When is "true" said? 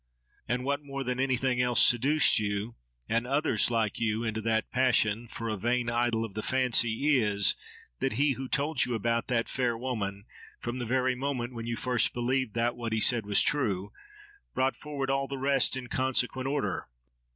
13.43-13.91